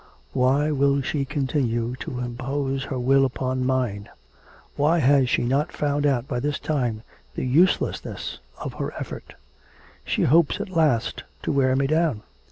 'Why 0.33 0.71
will 0.71 1.01
she 1.03 1.25
continue 1.25 1.95
to 1.97 2.17
impose 2.17 2.85
her 2.85 2.97
will 2.97 3.23
upon 3.23 3.63
mine? 3.63 4.09
Why 4.75 4.97
has 4.97 5.29
she 5.29 5.43
not 5.43 5.71
found 5.71 6.07
out 6.07 6.27
by 6.27 6.39
this 6.39 6.57
time 6.57 7.03
the 7.35 7.45
uselessness 7.45 8.39
of 8.57 8.73
her 8.73 8.91
effort? 8.95 9.35
She 10.03 10.23
hopes 10.23 10.59
at 10.59 10.69
last 10.69 11.23
to 11.43 11.51
wear 11.51 11.75
me 11.75 11.85
down. 11.85 12.23